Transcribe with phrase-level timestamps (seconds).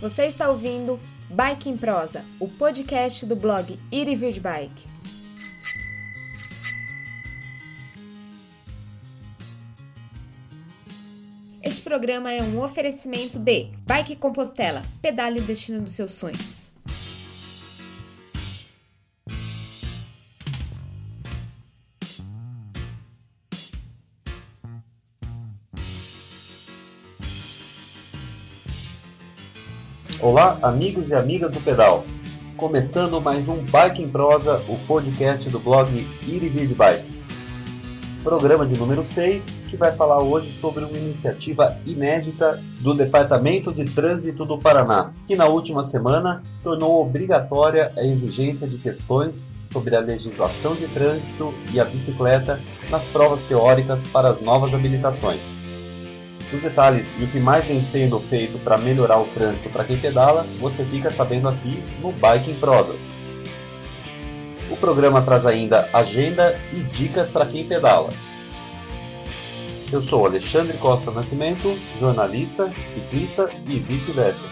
[0.00, 4.84] Você está ouvindo Bike em Prosa, o podcast do blog Ir e Vir de Bike.
[11.62, 16.55] Este programa é um oferecimento de Bike Compostela, pedale o destino dos seus sonhos.
[30.28, 32.04] Olá, amigos e amigas do pedal.
[32.56, 35.88] Começando mais um Bike em Prosa, o podcast do blog
[36.26, 37.22] Ir Bike.
[38.24, 43.84] Programa de número 6, que vai falar hoje sobre uma iniciativa inédita do Departamento de
[43.84, 50.00] Trânsito do Paraná, que na última semana tornou obrigatória a exigência de questões sobre a
[50.00, 52.58] legislação de trânsito e a bicicleta
[52.90, 55.65] nas provas teóricas para as novas habilitações.
[56.52, 59.98] Os detalhes e o que mais vem sendo feito para melhorar o trânsito para quem
[59.98, 62.94] pedala, você fica sabendo aqui no Bike em Prosa.
[64.70, 68.10] O programa traz ainda agenda e dicas para quem pedala.
[69.92, 74.44] Eu sou Alexandre Costa Nascimento, jornalista, ciclista e vice-versa.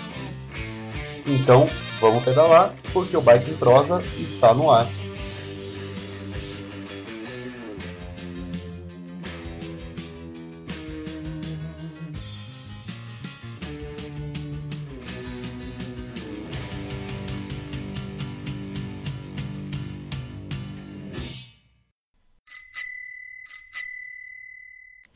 [1.27, 1.69] Então,
[2.01, 4.87] vamos pedalar, porque o Bike em Prosa está no ar.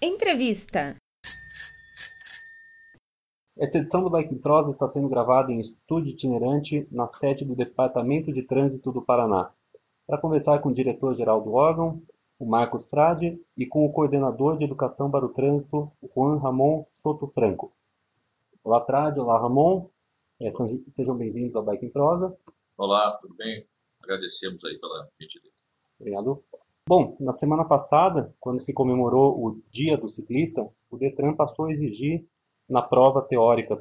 [0.09, 0.97] Entrevista.
[3.59, 8.33] Essa edição do Bike Prosa está sendo gravada em estúdio itinerante na sede do Departamento
[8.33, 9.53] de Trânsito do Paraná.
[10.06, 12.03] Para conversar com o diretor-geral do órgão,
[12.39, 17.27] o Marcos Trade, e com o coordenador de Educação para o Trânsito, Juan Ramon Soto
[17.27, 17.70] Franco.
[18.64, 19.20] Olá, Trade.
[19.20, 19.91] Olá, Ramon.
[20.41, 20.48] É,
[20.89, 22.35] sejam bem-vindos ao Bike Prosa.
[22.79, 23.68] Olá, tudo bem?
[24.02, 25.52] Agradecemos aí pela gentileza.
[26.01, 26.42] Obrigado.
[26.88, 31.70] Bom, na semana passada, quando se comemorou o Dia do Ciclista, o Detran passou a
[31.70, 32.26] exigir
[32.66, 33.76] na prova teórica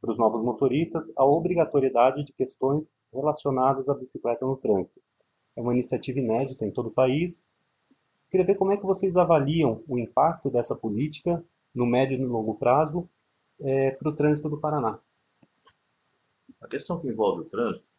[0.00, 4.98] para os novos motoristas a obrigatoriedade de questões relacionadas à bicicleta no trânsito.
[5.54, 7.44] É uma iniciativa inédita em todo o país.
[8.30, 11.44] Queria ver como é que vocês avaliam o impacto dessa política
[11.74, 13.06] no médio e no longo prazo
[13.60, 14.98] é, para o trânsito do Paraná.
[16.62, 17.95] A questão que envolve o trânsito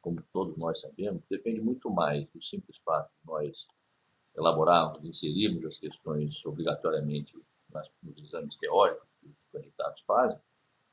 [0.00, 3.66] como todos nós sabemos, depende muito mais do simples fato de nós
[4.36, 7.36] elaborarmos, inserirmos as questões obrigatoriamente
[7.72, 10.38] nas, nos exames teóricos que os candidatos fazem,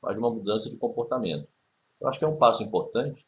[0.02, 1.48] mas de uma mudança de comportamento.
[2.00, 3.26] Eu acho que é um passo importante,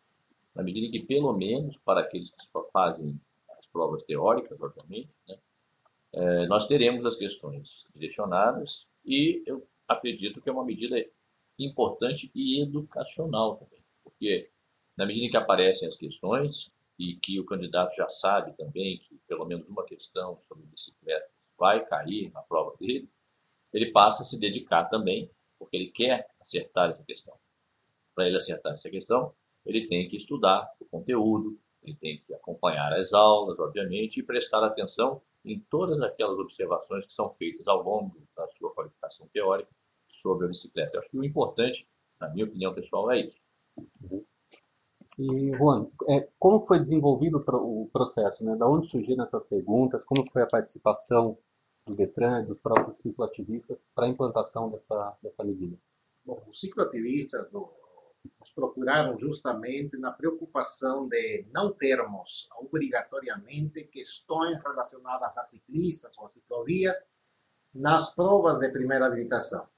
[0.55, 3.21] na medida em que, pelo menos, para aqueles que fazem
[3.59, 5.39] as provas teóricas, obviamente, né,
[6.13, 10.97] é, nós teremos as questões direcionadas e eu acredito que é uma medida
[11.59, 14.51] importante e educacional também, porque
[14.97, 19.19] na medida em que aparecem as questões e que o candidato já sabe também que
[19.27, 21.29] pelo menos uma questão sobre bicicleta
[21.59, 23.09] vai cair na prova dele,
[23.73, 27.35] ele passa a se dedicar também, porque ele quer acertar essa questão.
[28.15, 29.33] Para ele acertar essa questão,
[29.65, 34.65] ele tem que estudar o conteúdo, ele tem que acompanhar as aulas, obviamente, e prestar
[34.65, 39.71] atenção em todas aquelas observações que são feitas ao longo da sua qualificação teórica
[40.09, 40.97] sobre a bicicleta.
[40.97, 41.87] Eu acho que o importante,
[42.21, 43.41] na minha opinião pessoal, é isso.
[45.21, 48.43] E, Juan, é, como foi desenvolvido o processo?
[48.43, 48.57] Né?
[48.57, 50.03] Da onde surgiram essas perguntas?
[50.03, 51.37] Como foi a participação
[51.87, 55.77] do Detran e dos próprios cicloativistas para a implantação dessa, dessa medida?
[56.25, 65.45] Bom, os cicloativistas nos procuraram justamente na preocupação de não termos obrigatoriamente questões relacionadas a
[65.45, 66.97] ciclistas ou a ciclovias
[67.75, 69.69] nas provas de primeira habilitação.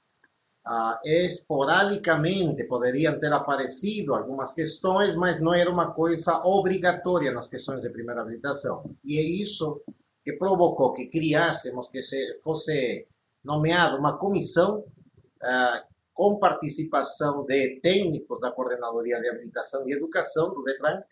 [0.65, 7.81] Uh, esporadicamente poderiam ter aparecido algumas questões, mas não era uma coisa obrigatória nas questões
[7.81, 8.95] de primeira habilitação.
[9.03, 9.81] E é isso
[10.23, 13.05] que provocou que criássemos, que se fosse
[13.43, 20.63] nomeada uma comissão uh, com participação de técnicos da Coordenadoria de Habilitação e Educação do
[20.63, 21.03] DETRAN,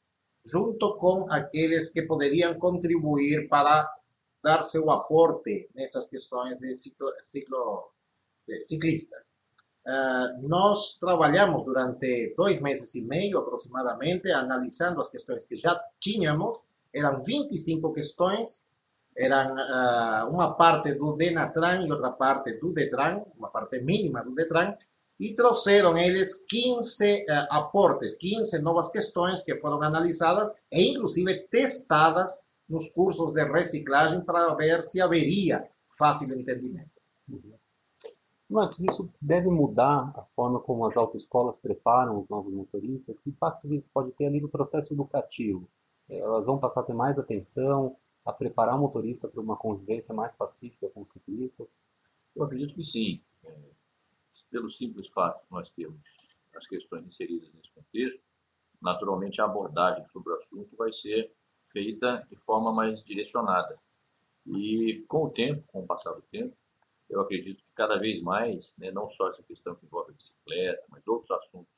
[0.45, 3.92] junto com aqueles que poderiam contribuir para
[4.42, 7.92] dar seu aporte nessas questões de ciclo, ciclo
[8.48, 9.40] de ciclistas.
[9.86, 16.66] Uh, nós trabalhamos durante dois meses e meio aproximadamente, analisando as questões que já tínhamos.
[16.94, 18.66] Eram 25 questões,
[19.18, 24.36] eram uh, uma parte do Denatran e outra parte do Detran, uma parte mínima do
[24.36, 24.75] Detran,
[25.19, 31.48] e trouxeram eles 15 uh, eh, aportes, 15 novas questões que foram analisadas e inclusive
[31.48, 35.63] testadas nos cursos de reciclagem para ver se haveria
[35.95, 36.89] fácil entendimento.
[37.30, 37.61] Uhum.
[38.51, 43.18] Marcos, isso deve mudar a forma como as autoescolas preparam os novos motoristas?
[43.18, 45.69] Que impacto isso pode ter ali no processo educativo?
[46.09, 47.95] Elas vão passar a ter mais atenção,
[48.25, 51.77] a preparar o motorista para uma convivência mais pacífica com os ciclistas?
[52.36, 53.21] Eu acredito que sim.
[53.45, 53.57] É,
[54.50, 56.01] pelo simples fato que nós temos
[56.53, 58.21] as questões inseridas nesse contexto,
[58.81, 61.33] naturalmente a abordagem sobre o assunto vai ser
[61.68, 63.80] feita de forma mais direcionada.
[64.45, 66.56] E com o tempo, com o passar do tempo,
[67.12, 70.84] eu acredito que cada vez mais, né, não só essa questão que envolve a bicicleta,
[70.90, 71.72] mas outros assuntos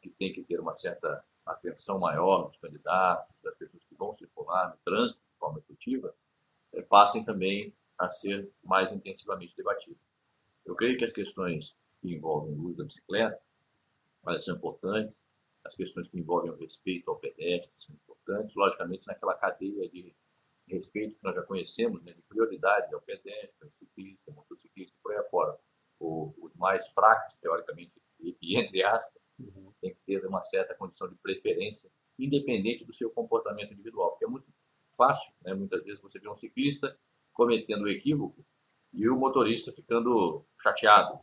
[0.00, 4.70] que tem que ter uma certa atenção maior nos candidatos, das pessoas que vão circular
[4.70, 6.14] no trânsito de forma efetiva,
[6.72, 10.02] é, passem também a ser mais intensivamente debatidos.
[10.66, 13.40] Eu creio que as questões que envolvem o uso da bicicleta,
[14.26, 15.20] elas são importantes,
[15.64, 20.14] as questões que envolvem o respeito ao pedestre são importantes, logicamente naquela cadeia de
[20.68, 25.02] respeito que nós já conhecemos, né, de prioridade ao pedestre, ao ciclista, ao motociclista e
[25.02, 25.58] por aí afora.
[26.00, 29.72] O, os mais fracos, teoricamente, e, entre aspas, uhum.
[29.80, 34.28] tem que ter uma certa condição de preferência, independente do seu comportamento individual, porque é
[34.28, 34.46] muito
[34.96, 36.96] fácil, né, muitas vezes você vê um ciclista
[37.32, 38.44] cometendo um equívoco
[38.92, 41.20] e o motorista ficando chateado,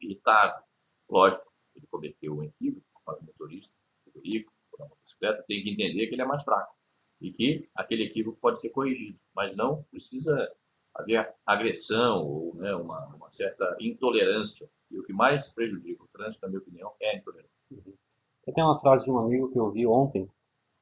[0.00, 0.64] irritado.
[1.08, 3.74] Lógico, ele cometeu um equívoco, mas o motorista
[4.06, 6.77] do veículo, da motocicleta, tem que entender que ele é mais fraco
[7.20, 10.50] e que aquele equívoco pode ser corrigido, mas não precisa
[10.94, 14.68] haver agressão ou né, uma, uma, certa intolerância.
[14.90, 17.50] E o que mais prejudica o trânsito, na minha opinião, é a intolerância.
[17.70, 17.94] Uhum.
[18.56, 20.28] Uma frase de um amigo que eu vi ontem,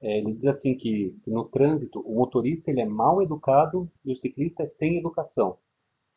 [0.01, 4.13] é, ele diz assim que, que, no trânsito o motorista ele é mal educado e
[4.13, 5.59] o ciclista é sem educação.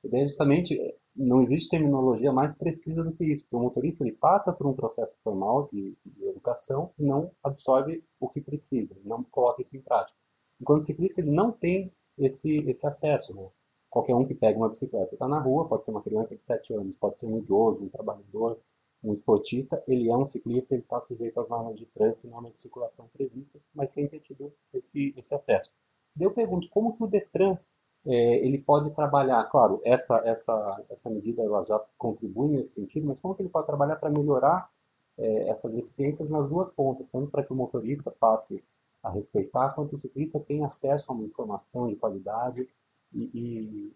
[0.04, 0.78] E daí justamente
[1.26, 3.46] não existe terminologia mais precisa do que isso.
[3.52, 8.30] O motorista ele passa por um processo formal de, de educação e não absorve o
[8.30, 10.18] que precisa, não coloca isso em prática.
[10.62, 13.34] Enquanto o ciclista ele não tem esse, esse acesso.
[13.34, 13.48] Né?
[13.90, 16.74] Qualquer um que pega uma bicicleta está na rua, pode ser uma criança de 7
[16.74, 18.60] anos, pode ser um idoso, um trabalhador,
[19.04, 22.60] um esportista, ele é um ciclista, ele está sujeito às normas de trânsito normas de
[22.60, 25.72] circulação previstas, mas sem ter tido esse, esse acesso.
[26.20, 27.58] Eu pergunto, como que o Detran
[28.06, 33.20] é, ele pode trabalhar, claro, essa, essa, essa medida ela já contribui nesse sentido, mas
[33.20, 34.70] como que ele pode trabalhar para melhorar
[35.18, 38.64] é, essas deficiências nas duas pontas, tanto para que o motorista passe
[39.04, 42.68] a respeitar, quanto o ciclista tenha acesso a uma informação de qualidade
[43.14, 43.94] e, e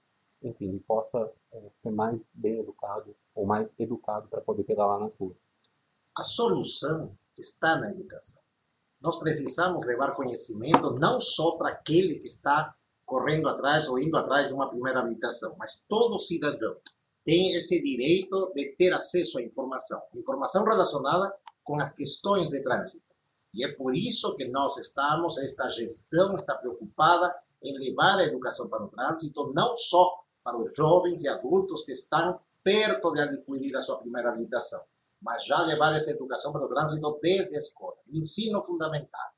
[0.48, 5.44] enfim, possa é, ser mais bem educado ou mais educado para poder pedalar nas ruas.
[6.16, 8.42] A solução está na educação.
[9.02, 12.76] Nós precisamos levar conhecimento não só para aquele que está
[13.13, 16.75] correndo atrás ou indo atrás de uma primeira habilitação, mas todo cidadão
[17.24, 21.31] tem esse direito de ter acesso à informação, informação relacionada
[21.63, 23.06] com as questões de trânsito.
[23.54, 28.68] E é por isso que nós estamos, esta gestão está preocupada em levar a educação
[28.68, 30.12] para o trânsito, não só
[30.44, 34.81] para os jovens e adultos que estão perto de adquirir a sua primeira habilitação,
[35.21, 39.33] mas já levar essa educação para o trânsito desde a escola, ensino fundamental.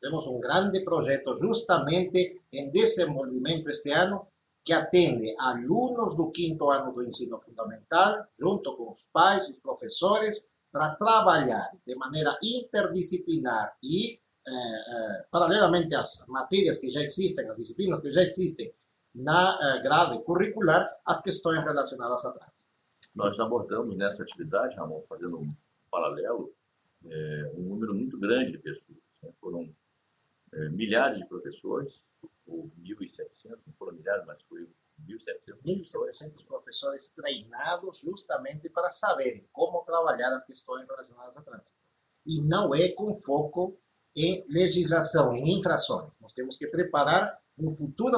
[0.00, 4.28] Temos um grande projeto justamente em desenvolvimento este ano
[4.64, 9.58] que atende alunos do quinto ano do ensino fundamental, junto com os pais e os
[9.58, 17.48] professores, para trabalhar de maneira interdisciplinar e, eh, eh, paralelamente às matérias que já existem,
[17.48, 18.72] às disciplinas que já existem
[19.14, 22.68] na eh, grade curricular, as questões relacionadas a trânsito.
[23.14, 25.48] Nós abordamos nessa atividade, Ramon, fazendo um
[25.90, 26.52] paralelo,
[27.56, 28.87] um número muito grande de pessoas.
[30.78, 32.00] Milhares de professores,
[32.46, 34.62] ou 1.700, não foram milhares, mas foi
[35.04, 41.68] 1.700 1.700 professores treinados justamente para saberem como trabalhar as questões relacionadas a trânsito.
[42.24, 43.76] E não é com foco
[44.14, 46.14] em legislação, em infrações.
[46.20, 48.16] Nós temos que preparar um futuro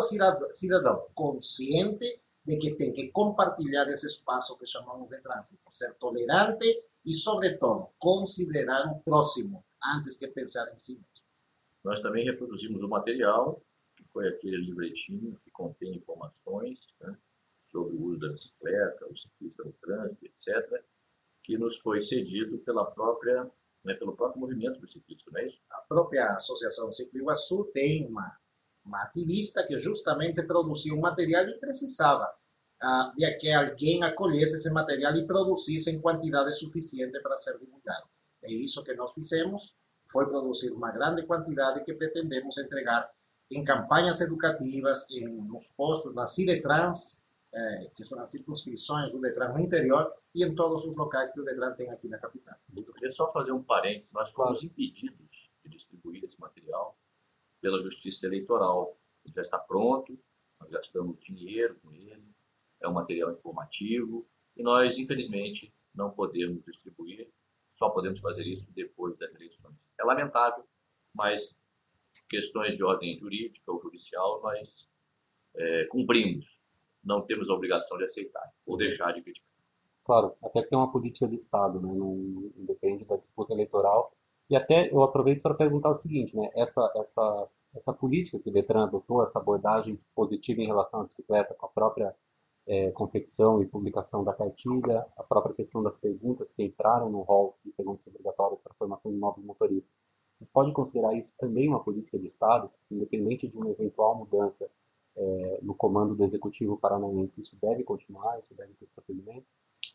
[0.51, 6.67] cidadão consciente de que tem que compartilhar esse espaço que chamamos de trânsito, ser tolerante
[7.07, 11.10] e, sobretudo, considerar o próximo antes que pensar em si mesmo.
[11.85, 13.63] Nós também reproduzimos o material,
[13.97, 17.17] que foi aquele livretinho que contém informações né,
[17.67, 20.85] sobre o uso da bicicleta, o ciclista no trânsito, etc.,
[21.43, 23.51] que nos foi cedido pela própria,
[23.85, 25.61] né, pelo próprio movimento do ciclista, não é isso?
[25.71, 28.37] A própria Associação Ciclo Iguaçu tem uma,
[28.85, 32.31] uma ativista que justamente produziu um material e precisava
[32.83, 38.07] uh, de que alguém acolhesse esse material e produzisse em quantidade suficiente para ser divulgado.
[38.43, 39.75] É isso que nós fizemos
[40.11, 43.11] foi produzir uma grande quantidade que pretendemos entregar
[43.51, 49.53] em campanhas educativas, em, nos postos na Cidetrans, eh, que são as circunscrições do Detran
[49.53, 52.55] no interior, e em todos os locais que o Detran tem aqui na capital.
[52.77, 54.13] Eu queria só fazer um parênteses.
[54.13, 56.97] Nós fomos impedidos de distribuir esse material
[57.61, 58.97] pela Justiça Eleitoral.
[59.25, 60.17] Ele já está pronto,
[60.61, 62.25] nós gastamos dinheiro com ele,
[62.81, 64.27] é um material informativo,
[64.57, 67.29] e nós, infelizmente, não podemos distribuir,
[67.75, 69.75] só podemos fazer isso depois das eleições.
[70.01, 70.65] É lamentável,
[71.15, 71.55] mas
[72.29, 74.89] questões de ordem jurídica ou judicial nós
[75.57, 76.59] é, cumprimos,
[77.05, 79.51] não temos a obrigação de aceitar ou deixar de criticar.
[80.05, 81.93] Claro, até porque é uma política de Estado, né?
[81.93, 84.13] não, depende da disputa eleitoral.
[84.49, 86.51] E até eu aproveito para perguntar o seguinte, né?
[86.55, 91.55] essa, essa, essa política que o Detran adotou, essa abordagem positiva em relação à bicicleta,
[91.55, 92.15] com a própria
[92.67, 97.59] é, confecção e publicação da cartilha, a própria questão das perguntas que entraram no rol
[97.65, 99.93] de perguntas obrigatórias para a formação de novos motoristas.
[100.41, 104.71] A gente pode considerar isso também uma política de Estado, independente de uma eventual mudança
[105.17, 109.47] é, no comando do Executivo Paranaense, isso deve continuar, isso deve ter procedimento?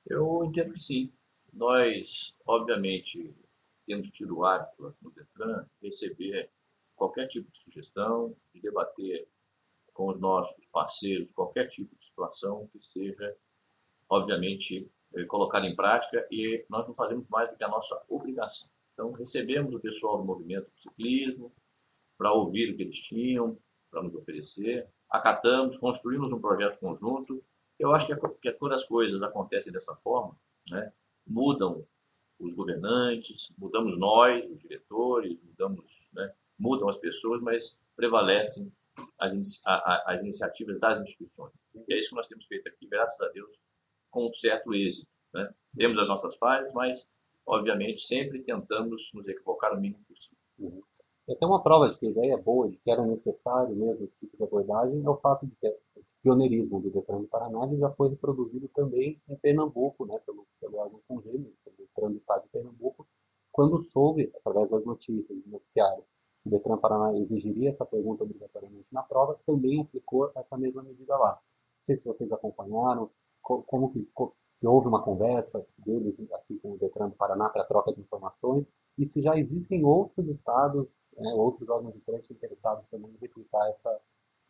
[0.06, 1.12] Eu entendo que sim.
[1.52, 3.34] Nós, obviamente,
[3.88, 6.50] temos tido o hábito no Detran receber
[6.96, 9.28] qualquer tipo de sugestão, de debater
[9.96, 13.36] com os nossos parceiros qualquer tipo de situação que seja,
[14.10, 18.68] obviamente, eh, colocada em prática e nós não fazemos mais do que a nossa obrigação.
[18.94, 21.52] Então, recebemos o pessoal do movimento do ciclismo
[22.18, 23.58] para ouvir o que eles tinham,
[23.90, 27.42] para nos oferecer, acatamos, construímos um projeto conjunto.
[27.80, 28.14] Eu acho que,
[28.50, 30.36] é, quando as coisas acontecem dessa forma,
[30.70, 30.92] né,
[31.26, 31.86] mudam
[32.38, 38.72] os governantes, mudamos nós, os diretores, mudamos, né, mudam as pessoas, mas prevalecem
[39.20, 41.54] as, a, as iniciativas das instituições.
[41.88, 43.60] E é isso que nós temos feito aqui, graças a Deus,
[44.10, 45.08] com um certo êxito.
[45.34, 45.54] Né?
[45.76, 47.06] Temos as nossas falhas, mas,
[47.46, 50.38] obviamente, sempre tentamos nos equivocar o mínimo possível.
[50.60, 50.82] Uhum.
[51.28, 54.16] Até uma prova de que a ideia é boa, de que era necessário mesmo esse
[54.20, 57.90] tipo de abordagem, é o fato de que esse pioneirismo do Detran do Paraná já
[57.92, 62.50] foi reproduzido também em Pernambuco, né, pelo, pelo órgão congênero, pelo Detran do Estado de
[62.50, 63.08] Pernambuco,
[63.52, 66.04] quando soube, através das notícias, do noticiário,
[66.46, 71.32] o Detran Paraná exigiria essa pergunta obrigatoriamente na prova, também aplicou essa mesma medida lá.
[71.32, 73.10] Não sei se vocês acompanharam,
[73.42, 74.08] como que
[74.54, 78.66] se houve uma conversa deles aqui com o Detran do Paraná para troca de informações
[78.98, 80.88] e se já existem outros estados
[81.18, 84.00] né, outros órgãos de crédito interessados também em replicar essa,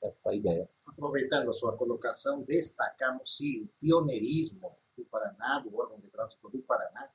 [0.02, 0.70] essa ideia.
[0.88, 6.60] Aproveitando a sua colocação, destacamos sim o pioneirismo do Paraná, do órgão de trânsito do
[6.60, 7.10] Paraná,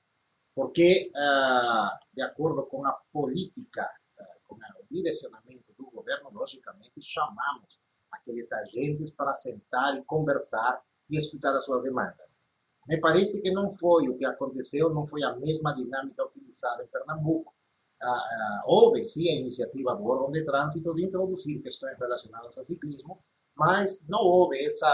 [0.54, 3.90] porque, uh, de acordo com a política,
[4.56, 7.78] com o direcionamento do governo, logicamente chamamos
[8.10, 12.38] aqueles agentes para sentar e conversar e escutar as suas demandas.
[12.88, 16.88] Me parece que não foi o que aconteceu, não foi a mesma dinâmica utilizada em
[16.88, 17.54] Pernambuco
[18.64, 23.22] houve sim a iniciativa do órgão de trânsito de introduzir questões relacionadas ao ciclismo,
[23.54, 24.88] mas não houve essa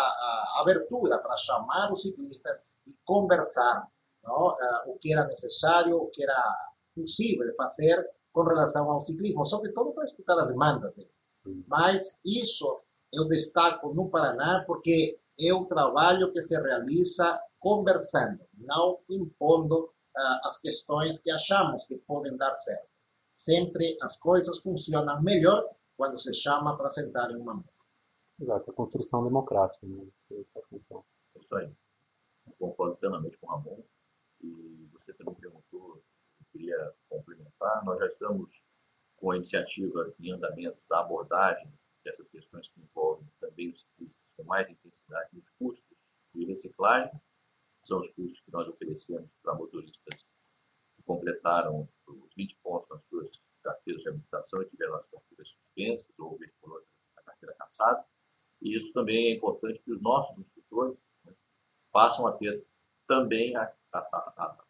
[0.61, 3.87] abertura para chamar os ciclistas e conversar
[4.25, 4.57] não?
[4.87, 6.43] o que era necessário, o que era
[6.95, 8.05] possível fazer
[8.37, 11.11] com relação ao ciclismo, sobretudo para escutar as demandas dele.
[11.67, 19.01] Mas isso eu destaco no Paraná porque é o trabalho que se realiza conversando, não
[19.09, 22.97] impondo uh, as questões que achamos que podem dar certo
[23.37, 27.85] sempre as coisas funcionam melhor quando se chama para sentar em uma mesa.
[28.41, 30.07] Exato, a construção democrática, né?
[30.31, 31.05] Essa função.
[31.35, 31.71] É isso aí.
[32.47, 33.83] Eu concordo plenamente com o Ramon.
[34.43, 36.95] E você também perguntou, eu queria.
[37.87, 38.61] Nós já estamos
[39.17, 44.43] com a iniciativa em andamento da abordagem dessas questões que envolvem também os ciclistas com
[44.43, 45.97] mais intensidade nos custos
[46.35, 47.13] de reciclagem.
[47.85, 50.27] São os custos que nós oferecemos para motoristas
[51.05, 53.31] completaram os 20 pontos nas suas
[53.63, 56.89] carteiras de habilitação e tiveram as carteiras suspensas ou, por outra,
[57.19, 58.05] a carteira caçada.
[58.63, 61.33] E isso também é importante que os nossos instrutores né,
[61.93, 62.67] passam a ter
[63.07, 64.66] também a, a, a,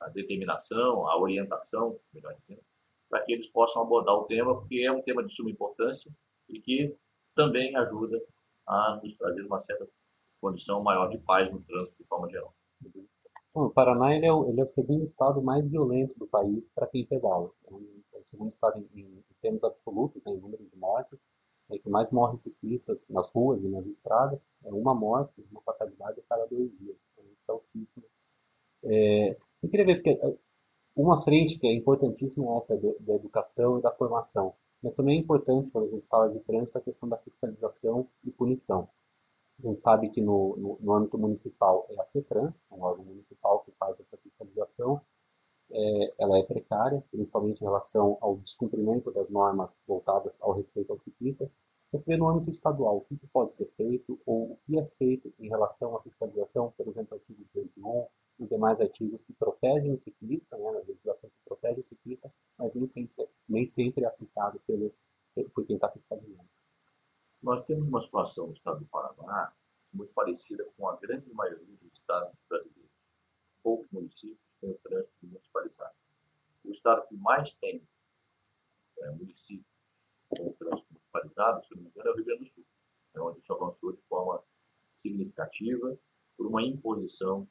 [0.00, 2.62] a, determinação, a orientação, melhor dizendo,
[3.08, 6.10] para que eles possam abordar o tema, porque é um tema de suma importância
[6.48, 6.94] e que
[7.34, 8.20] também ajuda
[8.66, 9.88] a nos trazer uma certa
[10.40, 12.54] condição maior de paz no trânsito de forma geral.
[13.54, 16.70] Bom, o Paraná ele é, o, ele é, o, segundo estado mais violento do país
[16.70, 17.50] para quem pedala.
[17.66, 17.74] É,
[18.16, 21.18] é, o segundo estado em, em, termos absolutos, né, em número de mortes,
[21.70, 24.40] é que mais morre ciclistas nas ruas e nas estradas.
[24.64, 26.96] É uma morte, uma fatalidade a cada dois dias.
[27.12, 28.04] Então, é altíssimo.
[28.84, 30.34] É, eu queria ver, porque é,
[30.96, 34.54] uma frente que é importantíssima é essa da educação e da formação.
[34.82, 38.30] Mas também é importante, quando a gente fala de trânsito, a questão da fiscalização e
[38.30, 38.88] punição.
[39.58, 43.04] A gente sabe que no, no, no âmbito municipal é a CETRAN, é um órgão
[43.04, 45.00] municipal que faz essa fiscalização.
[45.70, 50.98] É, ela é precária, principalmente em relação ao descumprimento das normas voltadas ao respeito ao
[51.00, 51.50] ciclista.
[51.92, 55.32] Mas também no âmbito estadual, o que pode ser feito ou o que é feito
[55.38, 58.06] em relação à fiscalização, por exemplo, artigo 201,
[58.38, 62.74] os demais artigos que protegem o ciclista, né, a legislação que protege o ciclista, mas
[62.74, 64.94] nem sempre, nem sempre é aplicado pelo,
[65.54, 66.48] por quem está fiscalizando.
[67.42, 69.52] Nós temos uma situação no estado do Paraná
[69.92, 72.78] muito parecida com a grande maioria dos estados brasileiros
[73.68, 75.94] poucos municípios têm o trânsito municipalizado.
[76.64, 77.86] O estado que mais tem
[78.98, 79.66] é, municípios
[80.28, 82.64] com o trânsito municipalizado, se não me engano, é o Rio Grande do Sul,
[83.14, 84.42] é onde isso avançou de forma
[84.90, 85.98] significativa
[86.36, 87.46] por uma imposição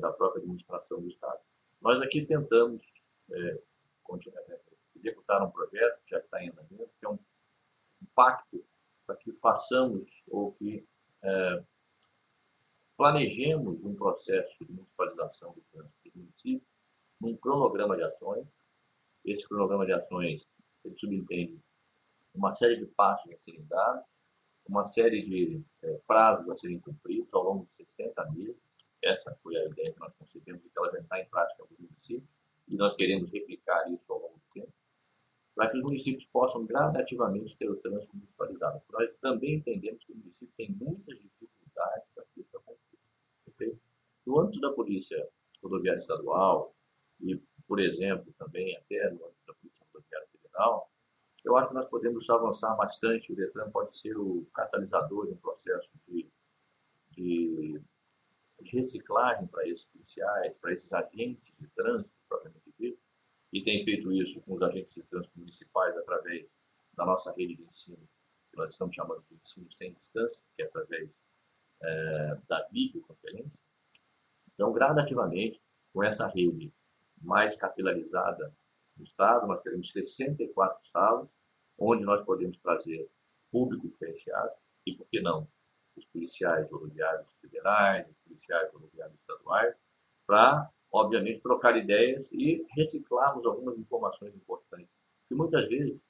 [0.00, 1.38] da própria administração do Estado.
[1.80, 2.82] Nós aqui tentamos
[3.30, 4.60] é, é
[4.96, 7.18] executar um projeto que já está em andamento, que é um,
[8.02, 8.64] um pacto
[9.06, 10.86] para que façamos ou que
[11.22, 11.64] é,
[12.96, 16.66] planejemos um processo de municipalização do trânsito do município
[17.20, 18.46] num cronograma de ações.
[19.24, 20.46] Esse cronograma de ações
[20.84, 21.60] ele subentende
[22.34, 24.04] uma série de passos a serem dados,
[24.68, 28.69] uma série de é, prazos a serem cumpridos ao longo de 60 meses.
[29.02, 31.76] Essa foi a ideia que nós concebemos e que ela já está em prática no
[31.86, 32.28] município,
[32.68, 34.72] e nós queremos replicar isso ao longo do tempo,
[35.54, 38.82] para que os municípios possam gradativamente ter o trânsito municipalizado.
[38.92, 43.80] Nós também entendemos que o município tem muitas dificuldades para que isso aconteça.
[44.26, 45.28] No âmbito da Polícia
[45.62, 46.74] Rodoviária Estadual
[47.20, 50.90] e, por exemplo, também até no âmbito da Polícia Rodoviária Federal,
[51.44, 53.32] eu acho que nós podemos avançar bastante.
[53.32, 56.30] O Detran pode ser o catalisador de um processo de,
[57.10, 57.80] de,
[58.60, 62.98] de reciclagem para esses policiais, para esses agentes de trânsito, propriamente dito,
[63.52, 66.46] e tem feito isso com os agentes de trânsito municipais através
[66.94, 68.08] da nossa rede de ensino,
[68.50, 71.10] que nós estamos chamando de ensino sem distância, que é através
[71.82, 73.60] é, da videoconferência.
[74.54, 75.60] Então, gradativamente,
[75.92, 76.72] com essa rede
[77.20, 78.54] mais capilarizada
[78.96, 81.28] no Estado, nós teremos 64 salas,
[81.78, 83.10] onde nós podemos trazer
[83.50, 84.52] público diferenciado,
[84.86, 85.48] e por que não,
[86.00, 89.74] os policiais rodoviários federais, os policiais rodoviários estaduais,
[90.26, 94.90] para, obviamente, trocar ideias e reciclarmos algumas informações importantes.
[95.28, 96.00] Que muitas vezes,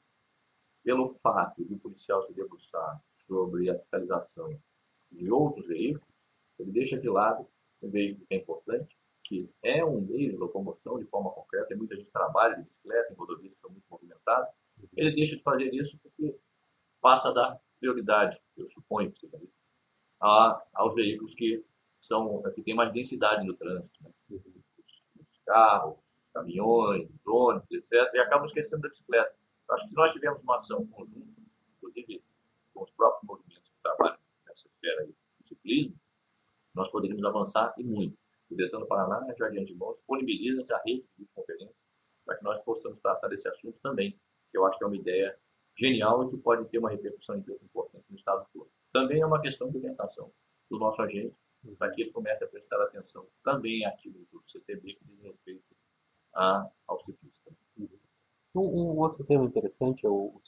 [0.82, 4.58] pelo fato de o policial se debruçar sobre a fiscalização
[5.10, 6.08] de outros veículos,
[6.58, 7.46] ele deixa de lado
[7.82, 11.76] um veículo que é importante, que é um meio de locomoção de forma concreta, tem
[11.76, 14.48] muita gente trabalha de bicicleta em rodovias que são muito movimentadas,
[14.96, 16.36] ele deixa de fazer isso porque
[17.00, 19.12] passa a dar prioridade, eu suponho,
[20.20, 21.64] a, aos veículos que
[21.98, 24.10] são que têm mais densidade no trânsito, né?
[24.30, 25.98] os carros,
[26.32, 27.92] caminhões, ônibus, etc.
[28.14, 29.34] E acabam esquecendo da bicicleta.
[29.68, 31.40] Eu acho que se nós tivermos uma ação conjunta,
[31.76, 32.22] inclusive
[32.72, 35.96] com os próprios movimentos que trabalham nessa esfera aí, do ciclismo,
[36.74, 38.16] nós poderíamos avançar e muito.
[38.50, 41.84] O Detran do Paraná, já adiante de mão, disponibiliza essa rede de conferências
[42.24, 44.12] para que nós possamos tratar desse assunto também,
[44.50, 45.38] que eu acho que é uma ideia
[45.76, 48.70] genial e que pode ter uma repercussão importante no Estado todo.
[48.92, 50.32] Também é uma questão de orientação
[50.68, 51.34] do nosso agente,
[51.78, 55.62] para que ele comece a prestar atenção também em artigos do CTB que dizem respeito
[56.34, 57.50] a, ao ciclista.
[58.54, 60.40] Um, um, outro tema interessante é o,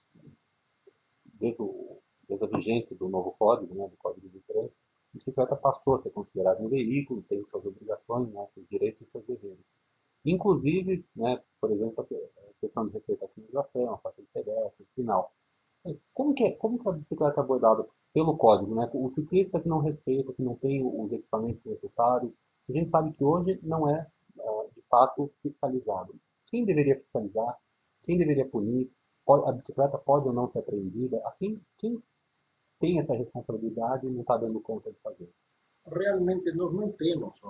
[1.34, 2.00] desde, o,
[2.30, 4.74] a vigência do novo código, né, do Código de Trânsito,
[5.14, 9.06] a bicicleta passou a ser considerada um veículo, tem suas obrigações, né, seus direitos e
[9.06, 9.64] seus deveres.
[10.24, 15.34] Inclusive, né, por exemplo, a questão de respeito à sinalização, a faixa de pedestre, sinal.
[16.14, 18.74] Como que, é, como que a bicicleta é abordada pelo código?
[18.74, 18.90] Né?
[18.94, 22.32] O ciclista que não respeita, que não tem os equipamentos necessários,
[22.68, 24.06] a gente sabe que hoje não é,
[24.38, 26.14] ah, de fato, fiscalizado.
[26.46, 27.58] Quem deveria fiscalizar?
[28.02, 28.90] Quem deveria punir?
[29.46, 31.16] A bicicleta pode ou não ser apreendida?
[31.24, 32.02] A quem, quem
[32.80, 35.32] tem essa responsabilidade e não está dando conta de fazer.
[35.86, 37.40] Realmente nós não temos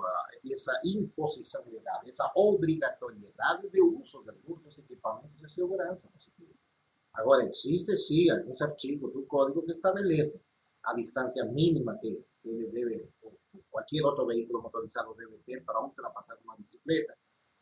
[0.51, 6.01] essa impossibilidade, essa obrigatoriedade de uso de alguns dos equipamentos de segurança.
[7.13, 10.41] Agora, existe sim alguns artigos do código que estabelecem
[10.83, 13.09] a distância mínima que ele deve,
[13.69, 17.15] qualquer outro veículo motorizado deve ter para ultrapassar uma bicicleta,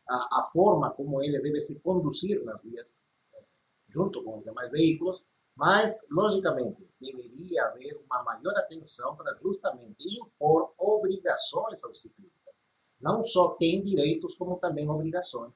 [0.08, 2.96] a, a forma como ele deve se conduzir nas vias
[3.34, 3.44] eh,
[3.88, 10.72] junto com os demais veículos, mas, logicamente, deveria haver uma maior atenção para justamente impor
[10.78, 12.54] obrigações aos ciclistas.
[13.00, 15.52] Não só tem direitos, como também obrigações.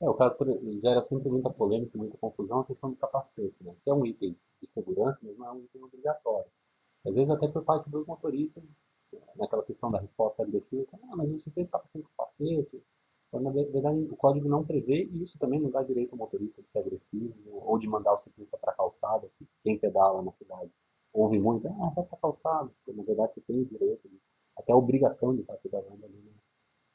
[0.00, 0.36] É, o caso
[0.82, 3.74] gera sempre muita polêmica, muita confusão a questão do capacete, né?
[3.84, 6.50] que é um item de segurança, mas não é um item obrigatório.
[7.06, 8.64] Às vezes até por parte dos motoristas,
[9.36, 12.82] naquela questão da resposta agressiva, ah, mas ciclista está sem capacete,
[13.28, 16.60] então, na verdade, o código não prevê e isso também não dá direito ao motorista
[16.60, 19.30] de ser agressivo ou de mandar o ciclista para a calçada,
[19.62, 20.70] quem pedala na cidade.
[21.12, 24.10] Ouve muito, ah, vai para a calçada, porque na verdade você tem o direito,
[24.56, 26.34] até a obrigação de estar pedalando ali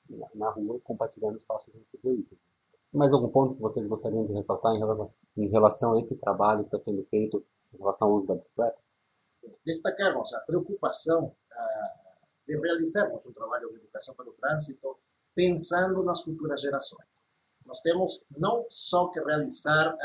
[0.10, 2.55] na, na rua, compartilhando espaços entre os veículos.
[2.96, 6.80] Mais algum ponto que vocês gostariam de ressaltar em relação, a esse trabalho que está
[6.80, 8.78] sendo feito em relação ao uso da bicicleta?
[9.66, 11.36] Destacarmos a preocupação
[12.48, 14.98] de realizarmos um trabalho de educação para o trânsito
[15.36, 17.06] pensando nas futuras gerações.
[17.66, 19.98] Nós temos não só que realizar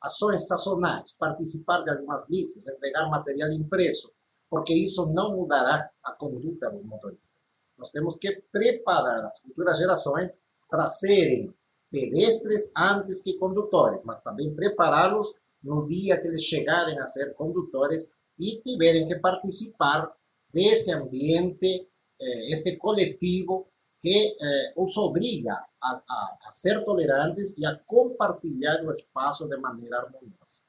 [0.00, 4.12] ações sazonais, participar de algumas blitzes, entregar material impresso,
[4.48, 7.32] porque isso não mudará a conduta dos motoristas.
[7.76, 11.52] Nós temos que preparar as futuras gerações para serem
[11.94, 18.12] pedestres antes que condutores, mas também prepará-los no dia que eles chegarem a ser condutores
[18.36, 20.12] e tiverem que participar
[20.52, 21.88] desse ambiente,
[22.20, 23.68] eh, esse coletivo
[24.00, 29.56] que eh, os obriga a, a, a, ser tolerantes e a compartilhar o espaço de
[29.56, 30.64] maneira harmoniosa.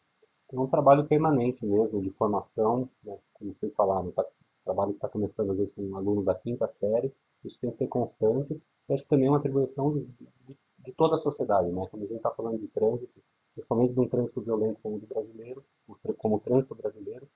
[0.54, 3.18] É um trabalho permanente mesmo, de formação, né?
[3.34, 4.24] como vocês falaram, tá,
[4.64, 7.12] trabalho que está começando às vezes com um aluno da quinta série,
[7.44, 10.28] isso tem que ser constante, e acho que também é uma atribuição de, de,
[10.86, 11.88] de toda a sociedade, né?
[11.89, 15.08] quando a gente está falando de trânsito, principalmente de um trânsito violento como o do
[15.08, 15.65] brasileiro,
[16.17, 17.28] como o trânsito brasileiro,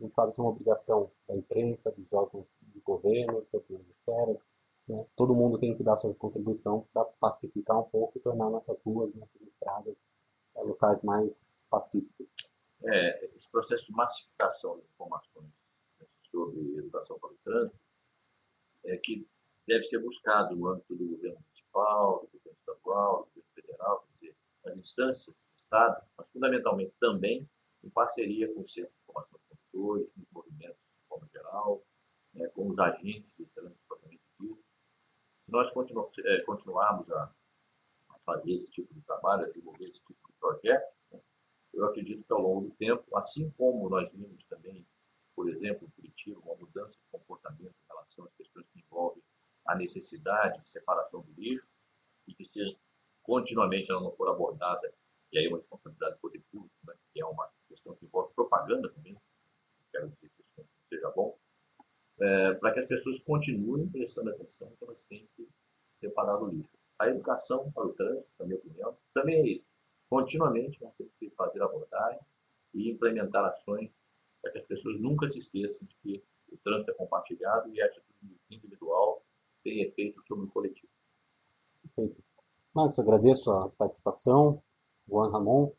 [0.00, 3.80] a gente sabe que é uma obrigação da imprensa, dos órgãos de governo, de todas
[3.80, 4.44] as esferas,
[4.88, 5.06] né?
[5.14, 9.14] Todo mundo tem que dar sua contribuição para pacificar um pouco e tornar nossas ruas,
[9.14, 9.94] nossas estradas,
[10.56, 12.26] é, locais mais pacíficos.
[12.82, 15.52] É, esse processo de massificação das informações
[16.22, 17.78] sobre educação para o trânsito
[18.84, 19.26] é que
[19.66, 24.76] deve ser buscado no âmbito do governo municipal, do estadual, governo federal, quer dizer, as
[24.76, 27.48] instâncias do Estado, mas fundamentalmente também
[27.82, 31.82] em parceria com o Centro de Informação de Condutores, com os movimentos de forma geral,
[32.34, 34.62] né, com os agentes de trânsito propriamente dito,
[35.44, 37.34] se nós continu é, continuarmos a,
[38.10, 41.20] a, fazer esse tipo de trabalho, a desenvolver esse tipo de projeto, né,
[41.72, 44.86] eu acredito que ao longo do tempo, assim como nós vimos também,
[45.34, 49.22] por exemplo, em Curitiba, uma mudança de comportamento em relação às questões que envolvem
[49.66, 51.67] a necessidade de separação do lixo,
[52.48, 52.76] se
[53.22, 54.90] continuamente ela não for abordada,
[55.30, 58.32] e aí é uma responsabilidade do poder público, né, que é uma questão que envolve
[58.34, 59.14] propaganda também,
[59.92, 61.38] quero dizer que isso seja bom,
[62.20, 65.46] é, para que as pessoas continuem prestando atenção que elas têm que
[66.00, 66.70] separar do lixo.
[66.98, 69.64] A educação para o trânsito, na minha opinião, também é isso.
[70.08, 72.20] Continuamente nós temos que fazer abordagem
[72.74, 73.90] e implementar ações
[74.40, 77.86] para que as pessoas nunca se esqueçam de que o trânsito é compartilhado e a
[77.86, 79.22] atitude individual
[79.62, 80.88] tem efeito sobre o coletivo.
[81.82, 82.28] Perfeito.
[82.78, 84.62] Marcos, agradeço a participação.
[85.08, 85.72] Juan Ramon,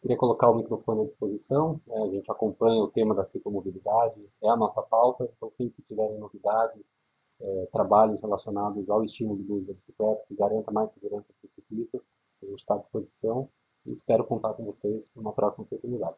[0.00, 1.80] Queria colocar o microfone à disposição.
[1.86, 1.96] Né?
[1.96, 5.28] A gente acompanha o tema da ciclomobilidade, é a nossa pauta.
[5.34, 6.92] Então, sempre que tiverem novidades,
[7.40, 11.54] é, trabalhos relacionados ao estímulo do uso da bicicleta, que garanta mais segurança para os
[11.54, 12.02] ciclistas,
[12.42, 13.48] a gente está à disposição
[13.86, 16.16] e espero contar com vocês numa próxima oportunidade.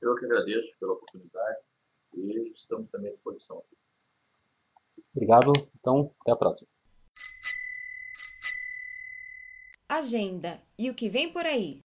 [0.00, 1.58] Eu que agradeço pela oportunidade
[2.14, 3.62] e estamos também à disposição.
[5.14, 5.52] Obrigado.
[5.78, 6.77] Então, até a próxima.
[9.98, 11.80] Agenda e o que vem por aí.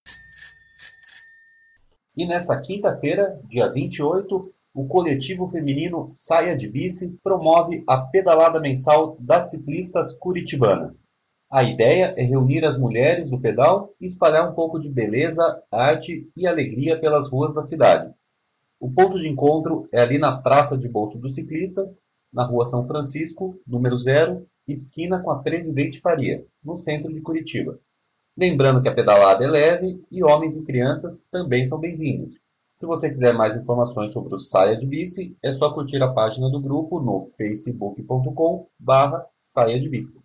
[2.16, 9.18] E nessa quinta-feira, dia 28, o coletivo feminino Saia de Bici promove a pedalada mensal
[9.20, 11.04] das ciclistas curitibanas.
[11.52, 16.30] A ideia é reunir as mulheres do pedal e espalhar um pouco de beleza, arte
[16.38, 18.14] e alegria pelas ruas da cidade.
[18.80, 21.92] O ponto de encontro é ali na Praça de Bolso do Ciclista,
[22.32, 27.80] na Rua São Francisco, número 0, esquina com a Presidente Faria, no centro de Curitiba.
[28.36, 32.34] Lembrando que a pedalada é leve e homens e crianças também são bem-vindos.
[32.76, 36.50] Se você quiser mais informações sobre o Saia de Bici, é só curtir a página
[36.50, 40.20] do grupo no facebook.com barra Saia de Bici.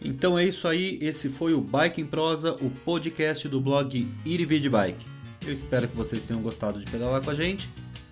[0.00, 4.70] Então é isso aí, esse foi o Bike em Prosa, o podcast do blog Irivid
[4.70, 5.06] Bike.
[5.44, 7.68] Eu espero que vocês tenham gostado de pedalar com a gente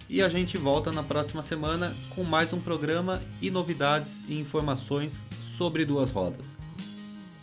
[0.09, 5.23] e a gente volta na próxima semana com mais um programa e novidades e informações
[5.57, 6.57] sobre duas rodas.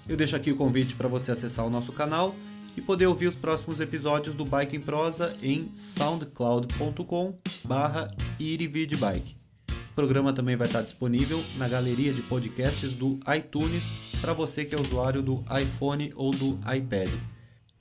[0.09, 2.35] Eu deixo aqui o convite para você acessar o nosso canal
[2.75, 8.07] e poder ouvir os próximos episódios do Bike em Prosa em soundcloud.com barra.
[8.39, 13.83] O programa também vai estar disponível na galeria de podcasts do iTunes
[14.19, 17.09] para você que é usuário do iPhone ou do iPad.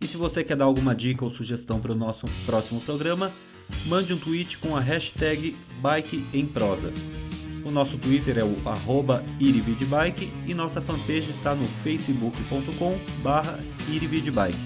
[0.01, 3.33] E se você quer dar alguma dica ou sugestão para o nosso próximo programa,
[3.87, 6.93] mande um tweet com a hashtag Bike em Prosa.
[7.65, 14.59] O nosso Twitter é o arroba irividbike e nossa fanpage está no facebook.com barra irividbike.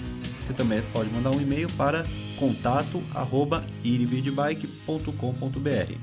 [0.43, 2.05] Você também pode mandar um e-mail para
[2.37, 5.93] contato arroba irividbike.com.br.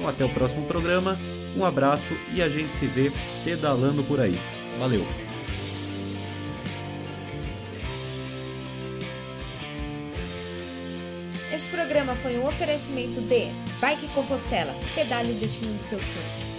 [0.00, 1.18] Então até o próximo programa,
[1.54, 3.12] um abraço e a gente se vê
[3.44, 4.34] pedalando por aí.
[4.78, 5.06] Valeu!
[11.52, 16.49] Este programa foi um oferecimento de Bike Compostela, pedale o destino do seu sonho.